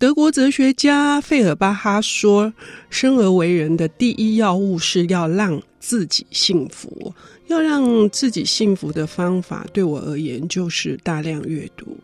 [0.00, 2.50] 德国哲学家费尔巴哈说
[2.88, 7.12] ：“生而为人的第一要务是要让自己幸福。
[7.48, 11.98] 要让自己幸福的方法，对我而言就是大量阅读。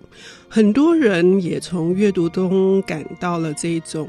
[0.46, 4.06] 很多人也从阅读中感到了这种。”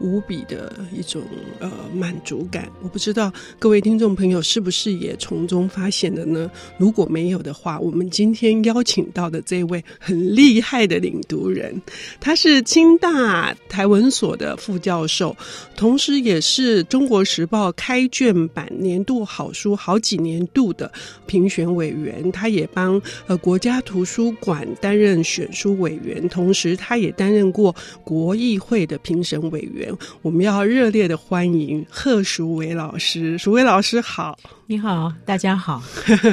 [0.00, 1.22] 无比的一种
[1.58, 6.50] 呃满足感，我不知道各位听众朋友是不是也从中发现了呢？
[6.78, 11.80] 如果没有的话，我们今天邀请到的这位很厉害的领读人，
[12.18, 15.36] 他是清大台文所的副教授，
[15.76, 20.90] 同时也是中国时报开卷版年度好书好几年度的
[21.26, 29.89] 评选委员，他也帮呃国家图书馆担任选书委员，同时他也担任过国议会的评审委员。
[30.22, 35.82] 我们要热烈的欢迎贺淑伟老师，淑伟老师好，你好，大家好。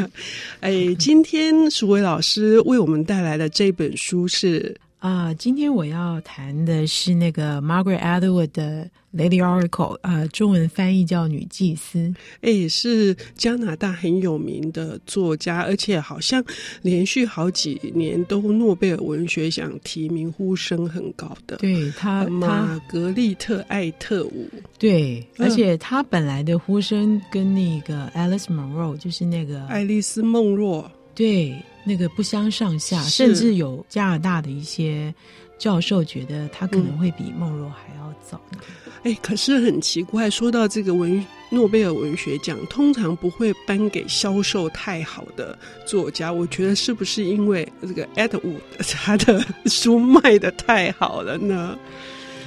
[0.62, 4.76] 哎，今天淑伟老师为我们带来的这本书是。
[5.00, 8.84] 啊、呃，今天我要谈的是那个 Margaret Atwood 的
[9.18, 11.98] 《Lady Oracle》，呃，中文翻译叫《女祭司》。
[12.42, 16.44] 哎，是加拿大很有名的作家，而且好像
[16.84, 21.58] 连续好几年都诺贝尔文学奖提名呼声很高的。
[21.58, 24.48] 对他，玛格丽特·艾特伍。
[24.78, 30.90] 对，而且他本来的呼声跟那个 Alice Munro，就是那个爱丽丝·梦若。
[31.16, 31.56] 对。
[31.84, 35.16] 那个不相上下，甚至有加拿大的一些
[35.58, 38.40] 教授觉得他可能会比梦若还要早。
[39.04, 46.32] 哎、嗯，可是很奇怪，说到这个文诺贝尔文学奖，通常不会颁给销售太好的作家。
[46.32, 48.60] 我觉得是不是因为这个 Atwood
[48.94, 51.78] 他的书卖的太好了呢？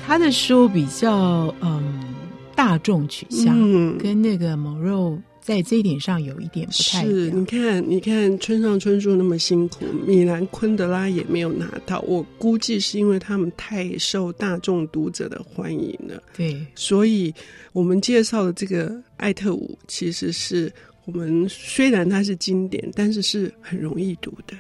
[0.07, 2.15] 他的书比较嗯
[2.55, 5.19] 大众取向，嗯、跟那个梦若。
[5.51, 7.05] 在这一点上有一点不太。
[7.05, 12.01] 是，你看，你看，村上春树那么辛苦，米兰昆德拉也没有拿到。
[12.03, 16.23] 我估计是因为他们太受大众读者的欢迎了。
[16.37, 17.35] 对，所以
[17.73, 20.73] 我们介绍的这个艾特伍，其实是
[21.05, 24.57] 我们虽然它是经典，但是是很容易读的。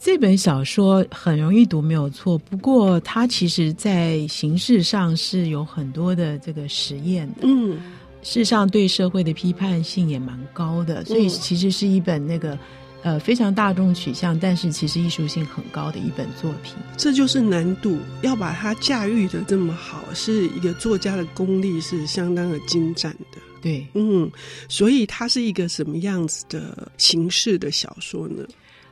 [0.00, 2.36] 这本小说很容易读，没有错。
[2.36, 7.42] 不过它其实在形式上是有很多的这个实验的。
[7.42, 7.78] 嗯。
[8.22, 12.56] 事实上，对社会的批判性也蛮高的，所以其实是一本那个，
[13.02, 16.74] 呃，非常大众取向，但是其实艺术性很高的一本作品。
[16.96, 23.38] 这就是难度，要把它驾驭的这么好，是一个作家的功力是相当的精湛的。
[23.60, 24.30] 对，嗯，
[24.68, 28.44] 所以它是一个什么样子的形式的小说呢？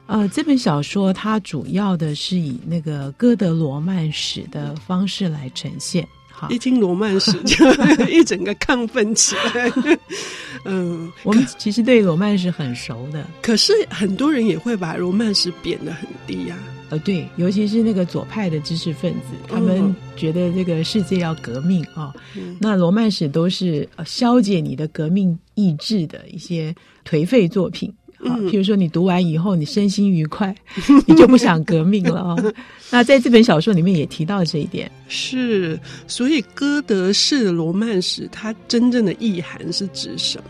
[0.06, 6.06] 呃，这本小说它主要的是以那个歌德罗曼史的方式来呈现。
[6.48, 7.66] 一听罗曼史 就
[8.08, 9.72] 一整个亢奋起来。
[10.64, 16.78] 嗯，我们其实对罗曼史很熟的，可是很多人也会把罗曼史贬得很低呀、啊。
[16.90, 22.12] 呃，对，尤其是那个左派的知识分子，他们觉得这个世界要革命啊。
[22.58, 26.74] 那罗曼史都是消解你的革命意志的一些
[27.08, 27.94] 颓废作品。
[28.25, 30.54] 啊，譬如说你读完以后，你身心愉快，
[31.06, 32.54] 你就不想革命了哦。
[32.91, 34.91] 那在这本小说里面也提到这一点。
[35.08, 40.44] 是，所以歌德式的罗曼史，它真正的意涵是指什么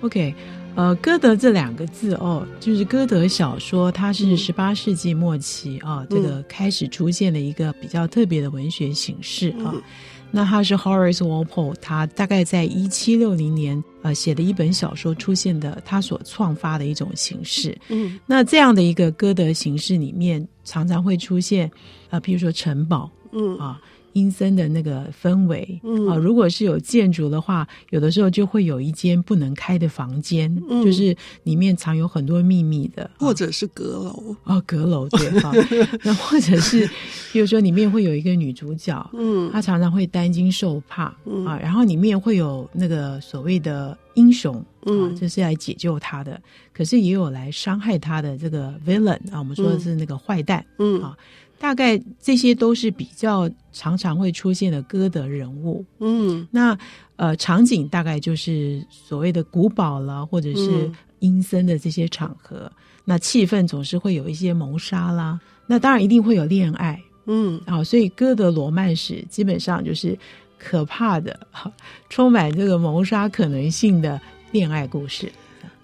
[0.00, 0.34] ？OK，
[0.74, 9.72] 呃，歌德这两个字哦，就是歌德小说，它是十八世纪末期啊、这个开始出现了一个比较特别的文学形式啊。
[9.74, 9.82] 嗯
[10.32, 17.78] 那他是 Horace Walpole，他大概在一七六零年呃写的一本小说出现的，他所创发的一种形式。
[17.88, 21.70] 嗯，那这样的一个歌德形式里面，常常会出现
[22.10, 23.80] 呃，譬如说城堡，嗯啊。
[24.12, 26.06] 阴森的那个氛围，嗯。
[26.08, 31.14] 啊，如果是有建筑的话，有的时候就会有一间不能开的房间，嗯，就是
[31.44, 34.36] 里面藏有很多秘密的，或者是阁楼。
[34.44, 35.52] 哦，阁楼对哈，
[36.02, 36.88] 那或者是
[37.32, 41.44] 比如说里面会有一个女主角，嗯，她常常会担惊受怕，嗯。
[41.46, 46.40] 啊，然后里面会有那个所谓的英雄，嗯，啊，就是来解救她的，
[46.72, 51.02] 可是也有来伤害她的这个 villain 啊，我们说的是那个坏蛋，嗯。
[51.02, 51.16] 啊。
[51.62, 56.76] 大概这些都是比较常常会出现的歌德人物，嗯，那
[57.14, 62.72] 呃场景大概就是所谓的古堡了，或者是阴森的这些场合，嗯，
[63.04, 70.18] 那气氛总是会有一些谋杀啦，那当然一定会有恋爱，嗯，啊，所以歌德罗曼史基本上就是
[70.58, 71.46] 可怕的，
[72.10, 74.20] 充满这个谋杀可能性的
[74.50, 75.30] 恋爱故事。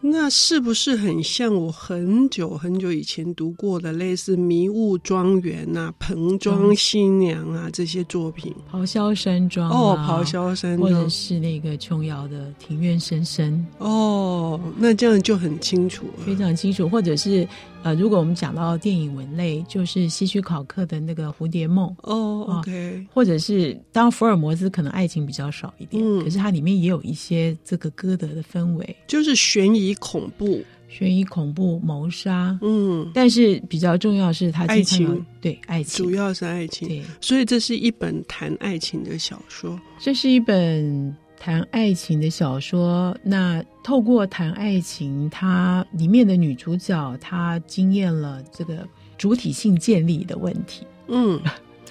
[0.00, 8.54] 那是不是很像我很久很久以前读过的类似《迷雾庄园》啊、《彭庄新娘》啊这些作品？
[8.70, 13.54] 咆哮山庄哦，咆哮山庄，或者是那个琼瑶的《庭院深深》
[13.84, 16.88] 哦，那这样就很清楚了，非常清楚。
[16.88, 17.46] 或者是
[17.82, 29.88] 呃，如果我们讲到电影文类，就是希区考克的那个《蝴蝶梦》哦，OK，或者是当福尔摩斯可能爱情比较少一点，嗯，可是它里面也有一些这个歌德的氛围，就是悬疑。
[29.94, 39.79] 恐怖、悬疑、恐怖、谋杀，嗯，但是比较重要是他爱情，对爱情，主要是爱情，对，所以这是一本谈爱情的小说。
[39.99, 43.17] 这是一本谈爱情的小说。
[43.23, 48.87] 那透过谈爱情，它里面的女主角她经验了这个
[49.17, 50.87] 主体性建立的问题。
[51.08, 51.40] 嗯，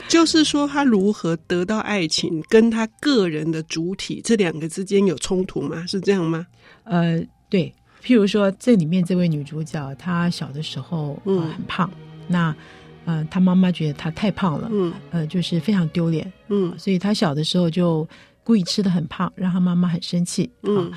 [0.07, 5.85] 就是说她如何得到爱情，跟她个人的主体这两个之间有冲突吗？
[5.85, 6.45] 是这样吗？
[6.83, 7.71] 呃，对。
[8.07, 12.55] 譬如说，这里面这位女主角，她小的时候、呃、很胖，嗯、那
[13.03, 18.07] 呃，她妈妈觉得她太胖了，嗯，呃，就是非常丢脸，嗯，所以她小的时候就
[18.45, 20.89] 故意吃的很胖，让她妈妈很生气，嗯。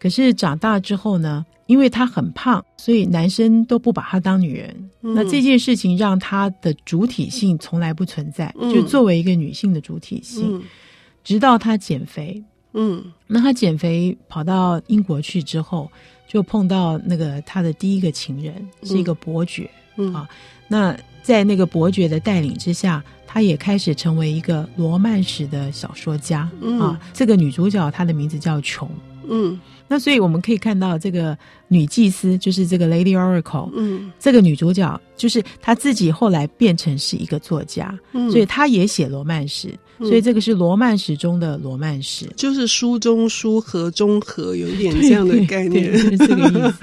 [0.00, 4.90] 可是长大之后呢，因为她很胖，所以男生都不把她当女人。
[5.02, 10.62] 嗯、那这件事情让她的主体性从来不存在，嗯、就作为一个女性的主体性，嗯、
[11.22, 15.88] 直到她减肥，嗯，那她减肥跑到英国去之后。
[16.28, 20.28] 就碰到那个他的第一个情人是一个伯爵，嗯，啊，
[20.68, 28.88] 那在那个伯爵的带领之下，他也开始成为一个罗曼史的小说家，嗯，啊，这个女主角她的名字叫琼，
[29.28, 29.58] 嗯，
[29.88, 31.36] 那所以我们可以看到这个
[31.66, 39.74] 女祭司就是这个 Lady Oracle，嗯，这个女主角就是她自己后来变成是一个作家，嗯，所以她也写罗曼史。
[40.00, 46.74] 所以这个是罗曼史中的罗曼史，就是书中书，和中和，有一点这样的概念，就是这个意思。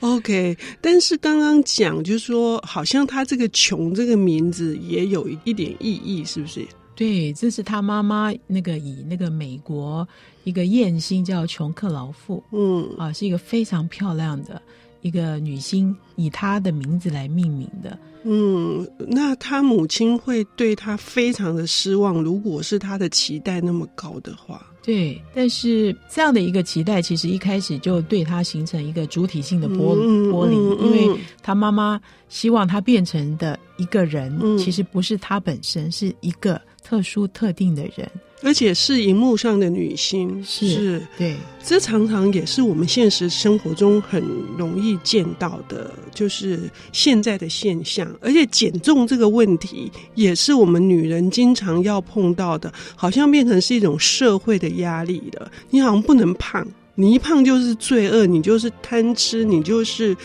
[0.00, 6.66] OK，但是刚刚讲就是说，好像他这个“穷”这个名字也有一点意义，是不是？
[6.96, 10.08] 对，这是他妈妈那个以那个美国
[10.44, 14.60] 一个艳星叫琼克劳妇，嗯啊，是一个非常漂亮的
[15.02, 17.96] 一个女星，以她的名字来命名的。
[18.28, 24.66] 嗯，那他母亲会对他非常的失望，如果是他的期待那么高的话。
[24.82, 29.96] 对，但是这样的一个期待，其实一开始就对他形成一个主体性的剥
[30.30, 38.08] 剥离，因为他妈妈希望他变成的一个人，嗯、其实不是他本身，是一个特殊特定的人。
[38.42, 41.34] 而且是荧幕上的女星，是，是对，
[41.64, 44.22] 这常常也是我们现实生活中很
[44.58, 48.06] 容易见到的，就是现在的现象。
[48.20, 55.50] 而且减重这个问题，也是我们女人经常要碰到的，好像变成是一种社会的压力了。
[55.70, 56.64] 你好像不能胖。
[56.98, 60.16] 你一胖就是罪恶，你就是贪吃，你就是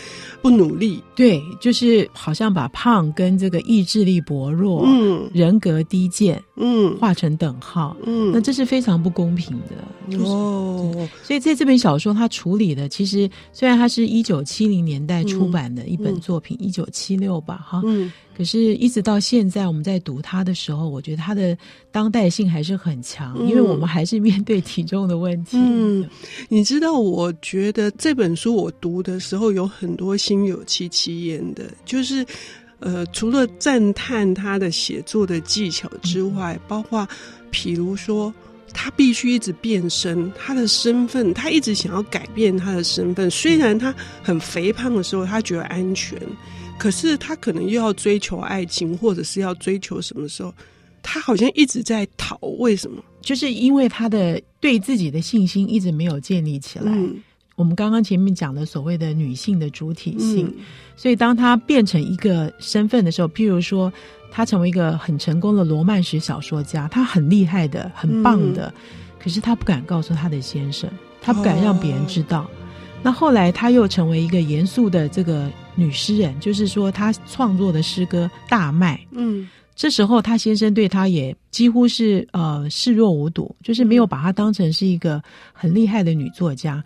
[0.42, 1.02] 不努力。
[1.14, 9.76] 对，就是好像把胖跟这个意志力薄弱、嗯，人格低贱，嗯，画成等号，嗯，那这是非常不公平的。
[10.10, 18.12] 就是、哦，所以在这本小说，他处理的其实虽然它是一九七零年代出版的一本作品，一九七六吧，哈，嗯。
[18.34, 21.56] 可是，一直到现在，我们在读它的时候，我觉得它的
[21.90, 25.58] 当代性还是很强，嗯、因为我们还是面对体重的问题。
[25.60, 26.08] 嗯，
[26.48, 32.24] 你知道，我觉得这本书我读的时候有很多心有戚戚焉的，就是，
[32.78, 37.06] 呃，除了赞叹他的写作的技巧之外，包括，
[37.52, 38.32] 譬如说，
[38.72, 43.30] 他必须一直变身，他的身份，他一直想要改变他的身份。
[43.30, 46.18] 虽然他很肥胖的时候，他觉得安全。
[46.78, 50.52] 可是他可能又要追求爱情，或者是要追求什么时候，
[51.02, 52.38] 他好像一直在逃。
[52.58, 53.04] 为什么？
[53.20, 56.90] 就是因为他的对自己的信心一直没有建立起来。
[57.62, 60.64] 我们刚刚前面讲的所谓的女性的主体性，嗯、
[60.96, 63.92] 所以当她变成一个身份的时候，譬如说
[64.32, 68.82] 她成为一个很成功的罗曼史小说家，她很厉害的、很棒的，嗯、
[69.22, 70.90] 可是她不敢告诉她的先生，
[71.20, 72.40] 她不敢让别人知道。
[72.40, 72.50] 哦、
[73.00, 75.48] 那后来她又成为一个严肃的这个。
[75.74, 86.84] 女诗人，就是说她创作的诗歌大卖，嗯，这时候她先生对她也几乎是呃视若无睹，就是没有把她当成是一个很厉害的女作家。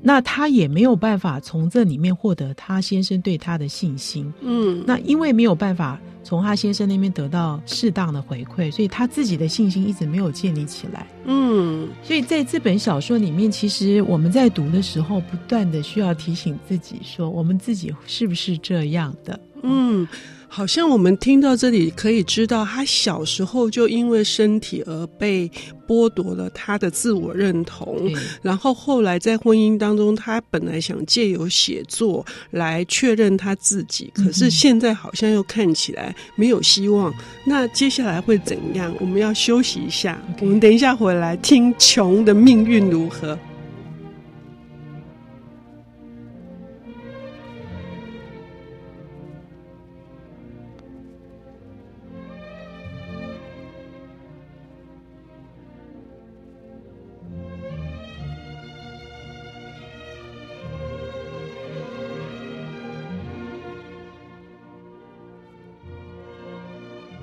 [0.00, 19.38] 那他也没有办法从这里面获得他先生对他的信心，嗯，那因为没有办法从他先生那边得到适当的回馈，所以他自己的信心一直没有建立起来，嗯，所以在这本小说里面，其实我们在读的时候，不断的需要提醒自己说，我们自己是不是这样的？
[19.62, 20.06] 嗯，
[20.48, 25.48] 好像我们听到这里，可以知道他小时候就因为身体而被
[25.86, 28.10] 剥夺了他的自我认同，
[28.42, 37.12] 然后后来在婚姻当中，他本来想借由写作来确认他自己，可是现在好像又看起来没有希望。
[37.44, 38.92] 那接下来会怎样？
[38.98, 43.38] 我们要休息一下，我们等一下回来听琼的命运如何。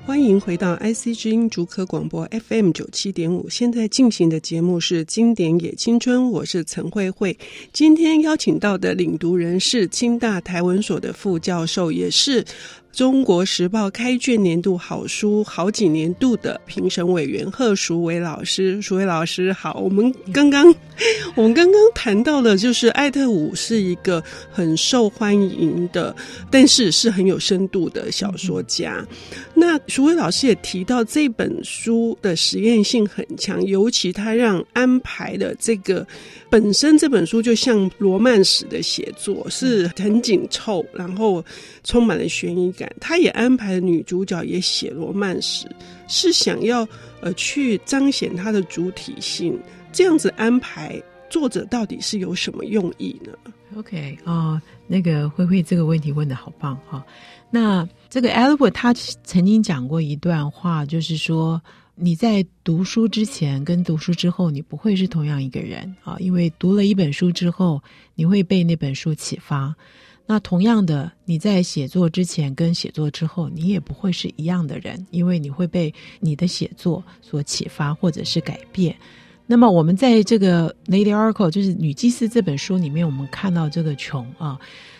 [0.06, 7.36] 欢迎回到 IC 之音竹科广播 FM 九七点五，现在进行的节目是《经典也青春》，我是陈慧慧。
[7.72, 12.44] 今天邀请到的领读人是清大台文所的副教授，也是。
[12.96, 19.74] 中国时报开卷年度好书好几年度的评审委员贺淑伟老师，淑伟老师好。
[19.80, 20.74] 我们刚刚
[21.36, 26.16] 我们刚刚谈到了，就是艾特五是一个很受欢迎的，
[26.50, 29.06] 但是是很有深度的小说家。
[29.52, 36.06] 那淑薇老师也提到，这本书的实验性很强，尤其他让安排的这个
[36.48, 41.44] 本身这本书就像罗曼史的写作，是很紧凑，然后
[41.84, 42.85] 充满了悬疑感。
[43.00, 45.66] 他也安排女主角也写罗曼史，
[46.08, 46.86] 是想要
[47.20, 49.58] 呃去彰显他的主体性。
[49.92, 53.32] 这样子安排，作者到底是有什么用意呢
[53.76, 57.04] ？OK 哦，那个慧慧这个问题问得好棒哈、
[57.50, 61.60] 那这个 Albert 他曾经讲过一段话，就是说
[61.94, 67.82] 你在读书之前跟读书之后，你不会是同样一个人啊，因为读了一本书之后，
[68.14, 69.74] 你会被那本书启发。
[70.26, 78.94] 那同样的，你在写作之前跟写作之后，你也不会是一样的人，因为你会被你的写作所启发或者是改变。
[79.46, 84.58] 那么，我们在这个《Lady Oracle》就是《女祭司》这本书里面，我们看到这个琼啊，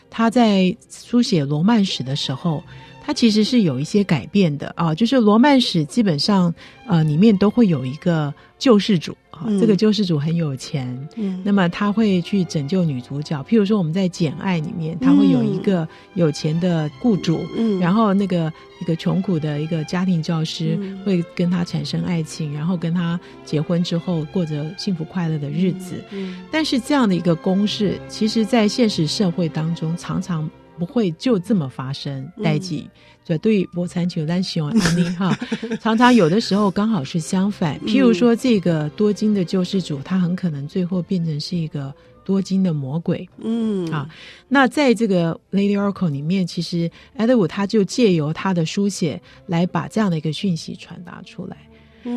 [0.09, 2.63] 她在书写罗曼史的时候。
[3.07, 6.53] 它其实是有一些改变的啊，就是罗曼史基本上
[6.89, 13.41] 呃里面都会有一个救世主啊，嗯、这个救世主很有钱，嗯，那么他会去拯救女主角。
[13.45, 26.03] 譬如说我们在《简爱》里面，他会有一个有钱的雇主，嗯，然后那个一个穷苦的一个家庭教师会跟他产生爱情，然后跟他结婚之后过着幸福快乐的日子。
[26.11, 30.51] 嗯，但是这样的一个公式，其实在现实社会当中常常。
[30.79, 32.89] 不会就这么发生，代际
[33.25, 35.37] 绝对不残求，但希望安利哈。
[35.81, 41.93] 常常有的时候刚好是相反，譬如说这个多金的救世主，他很可能最后变成是一个
[42.25, 43.29] 多金的魔鬼。
[43.39, 44.09] 嗯，啊，
[44.49, 51.57] 那在这个 Lady Oracle 里面，其实 Edward 他就借由他的书写来把这样的一个讯息传达出来。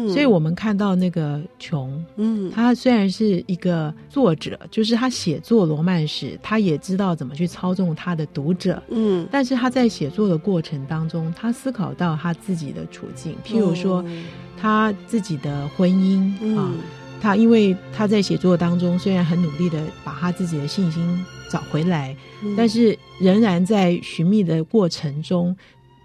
[0.08, 14.06] 所以，我们看到那个琼，嗯，他虽然是一个作者，就是他写作罗曼史，他也知道怎么去操纵他的读者，嗯，但是他在写作的过程当中，他思考到他自己的处境，譬如说
[14.56, 16.72] 他自己的婚姻、嗯、啊，
[17.20, 25.56] 他因为他在写作当中虽然很努力的把他自己的信心找回来，嗯、但是仍然在寻觅的过程中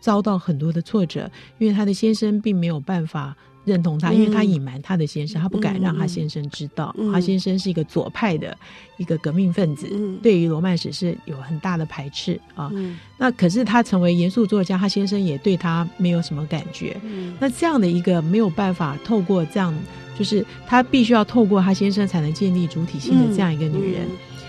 [0.01, 3.37] 遭到很多的挫折，因为他的先生并没有办法。
[3.65, 8.57] 认同他，因为他隐瞒他的先生，嗯、他不敢让他先生知道，嗯、他先生是一个左派的
[8.99, 12.71] 一个革命分子，嗯、对于罗曼史是有很大的排斥啊。
[12.75, 16.97] 嗯、那可是他成为严肃作家，他先生也对他没有什么感觉。
[17.03, 19.75] 嗯、那这样的一个没有办法透过这样，
[20.19, 24.07] 就是他必须要透过他先生才能建立主体性的这样一个女人，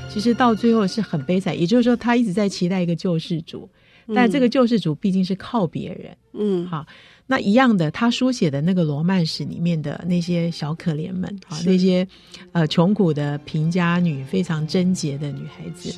[0.09, 1.57] 其实到最后是很悲惨。
[1.57, 3.69] 也就是说，他一直在期待一个救世主，
[4.07, 6.17] 嗯、但这个救世主毕竟是靠别人。
[6.33, 6.85] 嗯，好。
[7.27, 12.07] 那一样的，他书写的那个罗曼史里面的那些小可怜们啊，那些
[12.51, 15.91] 呃穷苦的贫家女，非常贞洁的女孩子，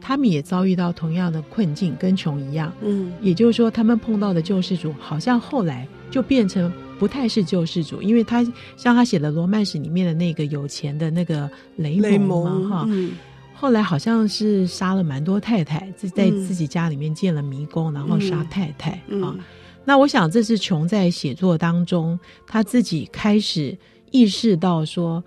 [0.00, 2.72] 她是们也遭遇到同样的困境，跟穷一样。
[2.82, 8.44] 嗯，也就是说，他们碰到的救世主，好像后来就变成不太是救世主，因为他
[8.76, 13.12] 像他写的罗曼史里面的那个有钱的那个雷蒙嘛，哈，嗯、
[13.54, 19.36] 后来好像是杀了蛮多太太，在在自己家里面建了迷宫，然后杀太太、嗯、啊。
[19.84, 23.76] 那我想，这是琼在写作当中，他自己开始
[24.10, 25.22] 意识到说，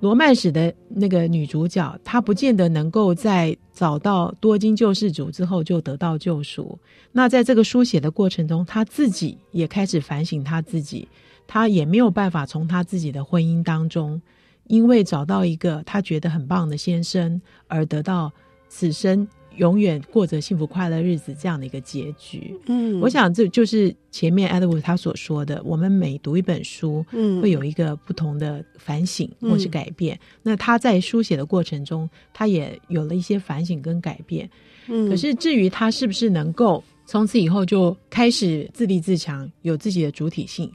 [0.00, 6.78] 罗曼史的那个女主角，她不见得能够在找到多金救世主之后就得到救赎。
[7.10, 11.08] 那在这个书写的过程中，他自己也开始反省他自己，
[11.46, 14.20] 他也没有办法从他自己的婚姻当中，
[14.68, 18.30] 因为找到一个他觉得很棒的先生而得到
[18.68, 22.54] 此生永远过着幸福快乐日子这样的一个结局。
[22.66, 30.16] 嗯，我想这就是前面 Edward 他所说的，我们每读一本书，嗯，会有一个不同的反省或是改变。
[30.16, 34.48] 嗯，那他在书写的过程中，他也有了一些反省跟改变。
[34.88, 40.70] 嗯，可是至于他是不是能够从此以后就开始自立自强，有自己的主体性，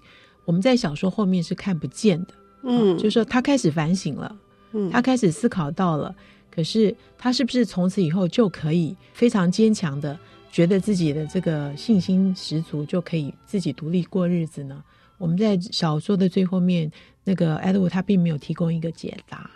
[0.45, 2.33] 我们在小说后面是看不见的。
[2.63, 4.35] 嗯，就是说他开始反省了，
[4.73, 6.13] 嗯，他开始思考到了。
[6.53, 10.19] 可是他是不是从此以后就可以非常坚强的
[10.51, 14.83] 觉得自己的这个信心十足，就可以自己独立过日子呢？
[15.17, 16.91] 我们在小说的最后面，
[17.23, 19.49] 那个 Edward 他并没有提供一个解答。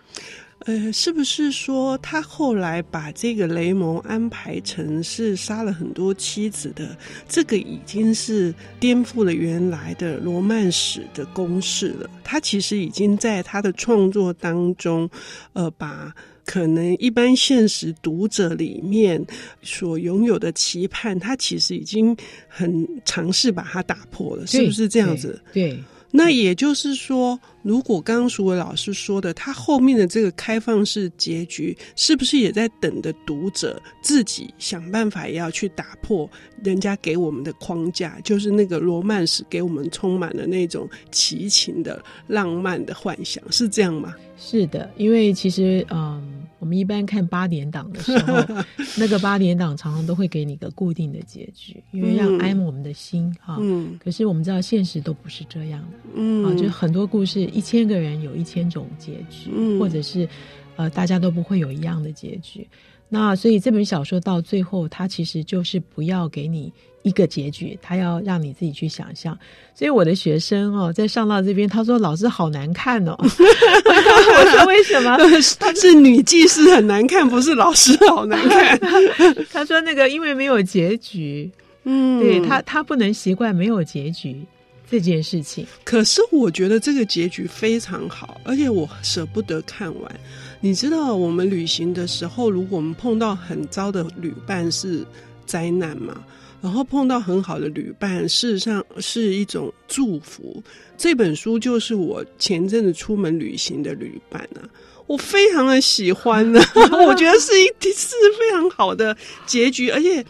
[0.59, 6.97] 呃，是不是说他后来把这个雷蒙安排成是杀了很多妻子的？
[7.27, 12.09] 这个已经是颠覆了原来的罗曼史的公式了。
[12.23, 15.09] 他其实已经在他的创作当中，
[15.53, 16.15] 呃，把。
[16.45, 19.25] 可能一般现实读者里面
[19.61, 22.15] 所拥有的期盼，他其实已经
[22.47, 25.41] 很尝试把它打破了，是不是这样子？
[25.51, 25.71] 对。
[25.71, 25.83] 对
[26.17, 36.29] 那也就是说，如果刚刚苏伟老师说的，他后面的这个开放式结局，是不是也在等着读者自己想办法，也要去打破
[36.63, 38.17] 人家给我们的框架？
[38.23, 44.13] 就是那个罗曼史给我们充满了那种奇情的浪漫的幻想，是这样吗？
[44.37, 46.33] 是的，因为其实，嗯。
[46.57, 48.33] 我们一般看八点档的时候，
[48.97, 53.57] 那个八点档常常都会给你一个固定的结局，因为要安我们的心哈。
[53.59, 53.99] 嗯。
[54.03, 60.27] 可是我们知道现实都不是这样的，嗯啊，就很多故事，一千个人有一千种结局，嗯，或者是
[60.75, 62.67] 呃，大家都不会有一样的结局。
[63.09, 66.71] 那所以这本小说到最后，它其实就是不要给你。
[67.05, 69.37] 一个结局，它要让你自己去想象。
[69.75, 73.15] 所以我的学生哦，在上到这边，他说：“老师好难看哦。
[73.21, 75.15] ”我说：“为什么？”
[75.59, 78.79] 他是女技师很难看，不是老师好难看。
[79.53, 81.47] 他说：“那个因为没有结局，
[81.83, 84.43] 嗯，对他他不能习惯没有结局
[84.89, 85.63] 这件事情。
[85.83, 90.19] 可是我觉得这个结局非常好，而且我舍不得看完。
[90.61, 95.05] 你知道，我们旅行的时候，如果我们碰到很糟的旅伴，是
[95.45, 96.23] 灾难嘛？
[96.61, 100.63] 然后碰到很好的旅伴，事实上是一种祝福。
[100.97, 104.65] 这本书就是我前阵子出门旅行的旅伴啊，
[105.05, 106.73] 我非常的喜欢呢、啊。
[107.05, 109.15] 我觉得是一是非常好的
[109.45, 110.25] 结局，而且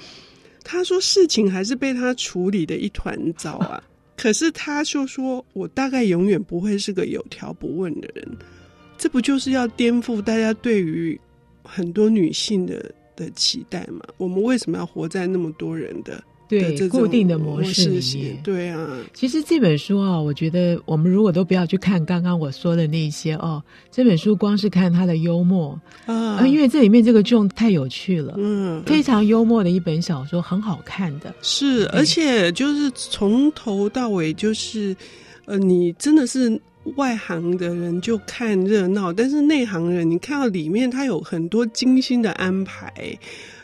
[0.61, 3.81] 他说事情还是被他处理的一团糟啊。
[4.17, 8.27] 可是他就说，我大概永远不会是个有条不紊的人。
[8.97, 11.19] 这不就是要颠覆大家对于
[11.63, 12.91] 很多女性的？
[13.17, 18.37] 的期待吗，我们为什么要活在那么多人的对的固定的模式里面？
[18.43, 34.93] 对啊，其实这本书啊，我觉得我们如果都不要去看刚刚我说的那些哦，这本书光是看它的幽默啊，因为这里面这个 John 太有趣了，嗯，非常幽默的一本小说，很好看的，是，而且就是从头到尾就是，
[35.45, 36.59] 呃，你真的是。
[36.95, 42.93] 外行的人就看热闹，但是内行人，你看到里面，他有很多精心的安排，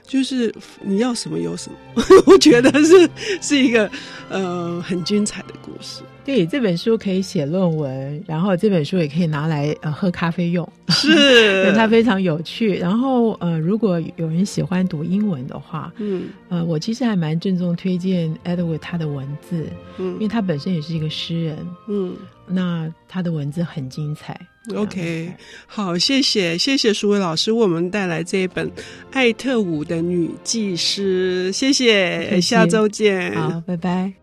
[0.06, 3.90] 就是你要什么有什么， 我觉得是是一个
[4.30, 6.02] 呃很精彩的故事。
[6.32, 12.76] 对，这本书可以写论文，然后这本书也可以拿来呃喝咖啡用，是， 它非常有趣。
[12.78, 19.68] 然后呃，如果有人喜欢读英文的话，嗯，呃，我其实还蛮郑重推荐 Edward 他的文字，
[19.98, 21.58] 嗯，因为他本身也是一个诗人，
[21.90, 22.16] 嗯。
[22.54, 24.38] 那他的文字很精彩。
[24.76, 25.32] OK，
[25.68, 28.68] 好，谢谢谢谢舒伟老师为我们带来这一本
[29.12, 34.21] 《艾特伍的女技师》，谢谢，谢谢，下周见，好，拜拜。